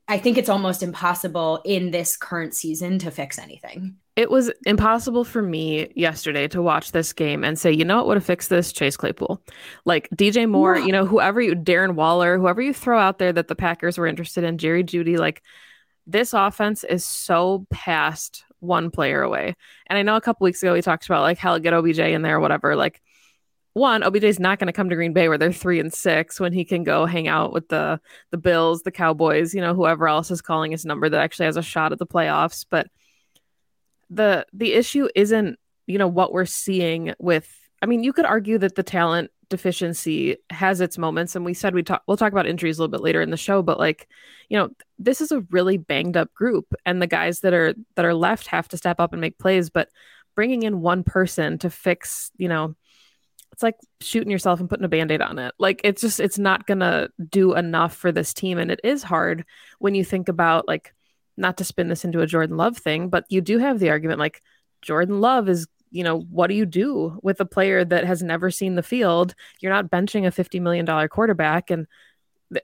I 0.06 0.18
think 0.18 0.38
it's 0.38 0.48
almost 0.48 0.82
impossible 0.82 1.60
in 1.64 1.90
this 1.90 2.16
current 2.16 2.54
season 2.54 2.98
to 3.00 3.10
fix 3.10 3.38
anything. 3.38 3.96
It 4.16 4.30
was 4.30 4.50
impossible 4.66 5.24
for 5.24 5.42
me 5.42 5.92
yesterday 5.94 6.48
to 6.48 6.62
watch 6.62 6.92
this 6.92 7.12
game 7.12 7.44
and 7.44 7.58
say, 7.58 7.70
you 7.70 7.84
know 7.84 7.98
what 7.98 8.06
would 8.08 8.16
have 8.16 8.24
fixed 8.24 8.48
this? 8.48 8.72
Chase 8.72 8.96
Claypool. 8.96 9.40
Like 9.84 10.08
DJ 10.10 10.48
Moore, 10.48 10.78
you 10.78 10.92
know, 10.92 11.06
whoever 11.06 11.40
you, 11.40 11.54
Darren 11.54 11.94
Waller, 11.94 12.38
whoever 12.38 12.60
you 12.60 12.72
throw 12.72 12.98
out 12.98 13.18
there 13.18 13.32
that 13.32 13.48
the 13.48 13.54
Packers 13.54 13.98
were 13.98 14.06
interested 14.06 14.44
in, 14.44 14.58
Jerry 14.58 14.82
Jeudy, 14.82 15.18
like 15.18 15.42
this 16.06 16.32
offense 16.32 16.84
is 16.84 17.04
so 17.04 17.66
past 17.70 18.44
one 18.60 18.90
player 18.90 19.22
away. 19.22 19.54
And 19.86 19.98
I 19.98 20.02
know 20.02 20.16
a 20.16 20.20
couple 20.20 20.46
weeks 20.46 20.62
ago 20.62 20.72
we 20.72 20.82
talked 20.82 21.06
about 21.06 21.22
like 21.22 21.38
how 21.38 21.54
to 21.54 21.60
get 21.60 21.74
OBJ 21.74 21.98
in 22.00 22.22
there 22.22 22.36
or 22.36 22.40
whatever. 22.40 22.74
Like, 22.74 23.00
one, 23.78 24.02
OBJ 24.02 24.24
is 24.24 24.40
not 24.40 24.58
going 24.58 24.66
to 24.66 24.72
come 24.72 24.90
to 24.90 24.96
Green 24.96 25.12
Bay 25.12 25.28
where 25.28 25.38
they're 25.38 25.52
three 25.52 25.80
and 25.80 25.92
six 25.92 26.38
when 26.38 26.52
he 26.52 26.64
can 26.64 26.84
go 26.84 27.06
hang 27.06 27.28
out 27.28 27.52
with 27.52 27.68
the 27.68 28.00
the 28.30 28.38
Bills, 28.38 28.82
the 28.82 28.90
Cowboys, 28.90 29.54
you 29.54 29.60
know, 29.60 29.74
whoever 29.74 30.06
else 30.08 30.30
is 30.30 30.42
calling 30.42 30.72
his 30.72 30.84
number 30.84 31.08
that 31.08 31.20
actually 31.20 31.46
has 31.46 31.56
a 31.56 31.62
shot 31.62 31.92
at 31.92 31.98
the 31.98 32.06
playoffs. 32.06 32.66
But 32.68 32.88
the 34.10 34.46
the 34.52 34.72
issue 34.72 35.08
isn't 35.14 35.58
you 35.86 35.98
know 35.98 36.08
what 36.08 36.32
we're 36.32 36.46
seeing 36.46 37.14
with 37.18 37.52
i 37.82 37.86
mean 37.86 38.02
you 38.02 38.12
could 38.12 38.24
argue 38.24 38.58
that 38.58 38.74
the 38.74 38.82
talent 38.82 39.30
deficiency 39.50 40.36
has 40.50 40.80
its 40.80 40.98
moments 40.98 41.34
and 41.34 41.44
we 41.44 41.54
said 41.54 41.74
we 41.74 41.82
talk 41.82 42.02
we'll 42.06 42.16
talk 42.16 42.32
about 42.32 42.46
injuries 42.46 42.78
a 42.78 42.82
little 42.82 42.90
bit 42.90 43.02
later 43.02 43.22
in 43.22 43.30
the 43.30 43.36
show 43.36 43.62
but 43.62 43.78
like 43.78 44.08
you 44.48 44.58
know 44.58 44.68
this 44.98 45.20
is 45.20 45.32
a 45.32 45.40
really 45.50 45.78
banged 45.78 46.16
up 46.16 46.32
group 46.34 46.74
and 46.84 47.00
the 47.00 47.06
guys 47.06 47.40
that 47.40 47.54
are 47.54 47.74
that 47.96 48.04
are 48.04 48.14
left 48.14 48.46
have 48.46 48.68
to 48.68 48.76
step 48.76 49.00
up 49.00 49.12
and 49.12 49.20
make 49.20 49.38
plays 49.38 49.70
but 49.70 49.88
bringing 50.34 50.62
in 50.62 50.80
one 50.80 51.02
person 51.02 51.58
to 51.58 51.70
fix 51.70 52.30
you 52.36 52.48
know 52.48 52.74
it's 53.58 53.62
like 53.64 53.76
shooting 54.00 54.30
yourself 54.30 54.60
and 54.60 54.70
putting 54.70 54.84
a 54.84 54.88
band-aid 54.88 55.20
on 55.20 55.36
it 55.38 55.52
like 55.58 55.80
it's 55.82 56.00
just 56.00 56.20
it's 56.20 56.38
not 56.38 56.64
gonna 56.66 57.08
do 57.28 57.54
enough 57.54 57.92
for 57.94 58.12
this 58.12 58.32
team 58.32 58.56
and 58.56 58.70
it 58.70 58.80
is 58.84 59.02
hard 59.02 59.44
when 59.80 59.96
you 59.96 60.04
think 60.04 60.28
about 60.28 60.68
like 60.68 60.94
not 61.38 61.56
to 61.56 61.64
spin 61.64 61.88
this 61.88 62.04
into 62.04 62.20
a 62.20 62.26
Jordan 62.26 62.56
Love 62.56 62.76
thing, 62.76 63.08
but 63.08 63.24
you 63.28 63.40
do 63.40 63.58
have 63.58 63.78
the 63.78 63.90
argument 63.90 64.18
like 64.18 64.42
Jordan 64.82 65.20
Love 65.20 65.48
is, 65.48 65.66
you 65.90 66.04
know, 66.04 66.18
what 66.18 66.48
do 66.48 66.54
you 66.54 66.66
do 66.66 67.18
with 67.22 67.40
a 67.40 67.46
player 67.46 67.84
that 67.84 68.04
has 68.04 68.22
never 68.22 68.50
seen 68.50 68.74
the 68.74 68.82
field? 68.82 69.34
You're 69.60 69.72
not 69.72 69.90
benching 69.90 70.26
a 70.26 70.30
$50 70.30 70.60
million 70.60 71.08
quarterback. 71.08 71.70
And 71.70 71.86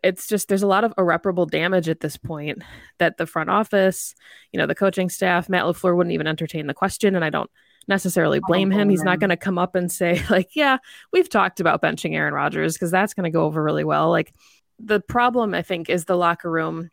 it's 0.02 0.26
just, 0.26 0.48
there's 0.48 0.62
a 0.62 0.68
lot 0.68 0.84
of 0.84 0.92
irreparable 0.98 1.46
damage 1.46 1.88
at 1.88 2.00
this 2.00 2.16
point 2.16 2.62
that 2.98 3.16
the 3.16 3.26
front 3.26 3.48
office, 3.48 4.14
you 4.52 4.58
know, 4.58 4.66
the 4.66 4.74
coaching 4.74 5.08
staff, 5.08 5.48
Matt 5.48 5.64
LaFleur 5.64 5.96
wouldn't 5.96 6.12
even 6.14 6.26
entertain 6.26 6.66
the 6.66 6.74
question. 6.74 7.14
And 7.14 7.24
I 7.24 7.30
don't 7.30 7.50
necessarily 7.88 8.40
blame 8.46 8.70
him. 8.70 8.88
He's 8.88 9.02
not 9.02 9.20
going 9.20 9.30
to 9.30 9.36
come 9.36 9.58
up 9.58 9.74
and 9.74 9.90
say, 9.90 10.22
like, 10.30 10.54
yeah, 10.54 10.78
we've 11.12 11.28
talked 11.28 11.60
about 11.60 11.82
benching 11.82 12.14
Aaron 12.14 12.34
Rodgers 12.34 12.74
because 12.74 12.90
that's 12.90 13.14
going 13.14 13.24
to 13.24 13.30
go 13.30 13.44
over 13.44 13.62
really 13.62 13.84
well. 13.84 14.10
Like, 14.10 14.32
the 14.78 15.00
problem, 15.00 15.54
I 15.54 15.62
think, 15.62 15.88
is 15.88 16.04
the 16.04 16.16
locker 16.16 16.50
room 16.50 16.90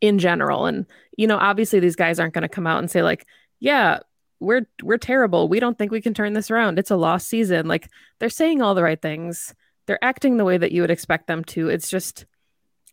in 0.00 0.18
general. 0.18 0.66
And, 0.66 0.86
you 1.16 1.26
know, 1.26 1.38
obviously 1.38 1.80
these 1.80 1.96
guys 1.96 2.20
aren't 2.20 2.34
going 2.34 2.42
to 2.42 2.48
come 2.48 2.66
out 2.66 2.78
and 2.78 2.90
say, 2.90 3.02
like, 3.02 3.26
yeah, 3.58 4.00
we're 4.40 4.66
we're 4.82 4.98
terrible. 4.98 5.48
We 5.48 5.60
don't 5.60 5.78
think 5.78 5.90
we 5.90 6.02
can 6.02 6.14
turn 6.14 6.34
this 6.34 6.50
around. 6.50 6.78
It's 6.78 6.90
a 6.90 6.96
lost 6.96 7.28
season. 7.28 7.66
Like 7.66 7.88
they're 8.20 8.28
saying 8.28 8.60
all 8.60 8.74
the 8.74 8.82
right 8.82 9.00
things. 9.00 9.54
They're 9.86 10.02
acting 10.04 10.36
the 10.36 10.44
way 10.44 10.58
that 10.58 10.72
you 10.72 10.82
would 10.82 10.90
expect 10.90 11.26
them 11.26 11.44
to. 11.44 11.68
It's 11.68 11.88
just 11.88 12.26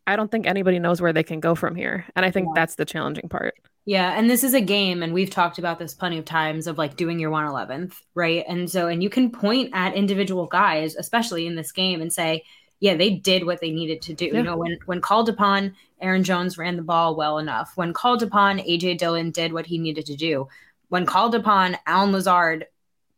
I 0.07 0.15
don't 0.15 0.31
think 0.31 0.47
anybody 0.47 0.79
knows 0.79 1.01
where 1.01 1.13
they 1.13 1.23
can 1.23 1.39
go 1.39 1.55
from 1.55 1.75
here. 1.75 2.05
And 2.15 2.25
I 2.25 2.31
think 2.31 2.47
yeah. 2.47 2.53
that's 2.61 2.75
the 2.75 2.85
challenging 2.85 3.29
part. 3.29 3.55
Yeah, 3.85 4.17
and 4.17 4.29
this 4.29 4.43
is 4.43 4.53
a 4.53 4.61
game, 4.61 5.01
and 5.01 5.11
we've 5.11 5.31
talked 5.31 5.57
about 5.57 5.79
this 5.79 5.95
plenty 5.95 6.19
of 6.19 6.25
times 6.25 6.67
of 6.67 6.77
like 6.77 6.97
doing 6.97 7.17
your 7.17 7.31
111th, 7.31 7.93
right? 8.13 8.45
And 8.47 8.69
so, 8.69 8.87
and 8.87 9.01
you 9.01 9.09
can 9.09 9.31
point 9.31 9.71
at 9.73 9.95
individual 9.95 10.45
guys, 10.45 10.95
especially 10.95 11.47
in 11.47 11.55
this 11.55 11.71
game, 11.71 11.99
and 11.99 12.13
say, 12.13 12.43
yeah, 12.79 12.95
they 12.95 13.11
did 13.11 13.45
what 13.45 13.59
they 13.59 13.71
needed 13.71 14.01
to 14.03 14.13
do. 14.13 14.25
Yeah. 14.25 14.33
You 14.33 14.43
know, 14.43 14.57
when 14.57 14.77
when 14.85 15.01
called 15.01 15.29
upon, 15.29 15.75
Aaron 15.99 16.23
Jones 16.23 16.57
ran 16.57 16.75
the 16.75 16.83
ball 16.83 17.15
well 17.15 17.39
enough. 17.39 17.73
When 17.75 17.93
called 17.93 18.21
upon, 18.21 18.59
AJ 18.59 18.99
Dillon 18.99 19.31
did 19.31 19.53
what 19.53 19.65
he 19.65 19.79
needed 19.79 20.05
to 20.07 20.15
do. 20.15 20.47
When 20.89 21.05
called 21.05 21.33
upon, 21.33 21.77
Allen 21.87 22.11
Lazard 22.11 22.67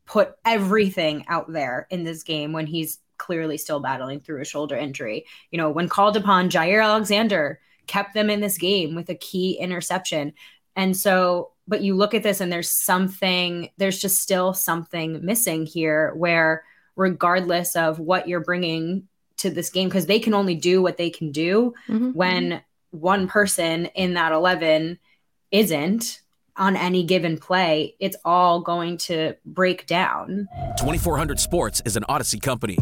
put 0.05 0.35
everything 0.45 1.25
out 1.27 1.51
there 1.51 1.87
in 1.89 2.03
this 2.03 2.23
game 2.23 2.53
when 2.53 2.67
he's 2.67 2.99
clearly 3.17 3.57
still 3.57 3.79
battling 3.79 4.19
through 4.19 4.41
a 4.41 4.45
shoulder 4.45 4.75
injury. 4.75 5.25
You 5.51 5.57
know, 5.57 5.69
when 5.69 5.89
called 5.89 6.17
upon, 6.17 6.49
Jaire 6.49 6.83
Alexander 6.83 7.59
kept 7.87 8.13
them 8.13 8.29
in 8.29 8.39
this 8.39 8.57
game 8.57 8.95
with 8.95 9.09
a 9.09 9.15
key 9.15 9.57
interception. 9.59 10.33
And 10.75 10.95
so, 10.95 11.51
but 11.67 11.81
you 11.81 11.95
look 11.95 12.13
at 12.13 12.23
this 12.23 12.41
and 12.41 12.51
there's 12.51 12.69
something, 12.69 13.69
there's 13.77 13.99
just 13.99 14.21
still 14.21 14.53
something 14.53 15.23
missing 15.23 15.65
here 15.65 16.13
where, 16.15 16.63
regardless 16.95 17.75
of 17.75 17.99
what 17.99 18.27
you're 18.27 18.39
bringing 18.39 19.07
to 19.37 19.49
this 19.49 19.69
game, 19.69 19.89
because 19.89 20.05
they 20.05 20.19
can 20.19 20.33
only 20.33 20.55
do 20.55 20.81
what 20.81 20.97
they 20.97 21.09
can 21.09 21.31
do 21.31 21.73
mm-hmm. 21.87 22.11
when 22.11 22.61
one 22.91 23.27
person 23.27 23.87
in 23.87 24.13
that 24.13 24.31
11 24.31 24.99
isn't 25.51 26.21
on 26.55 26.75
any 26.75 27.03
given 27.03 27.37
play, 27.37 27.95
it's 27.99 28.17
all 28.23 28.61
going 28.61 28.97
to 28.97 29.33
break 29.45 29.87
down. 29.87 30.47
2400 30.77 31.39
Sports 31.39 31.81
is 31.85 31.95
an 31.95 32.03
Audacy 32.09 32.41
company. 32.41 32.77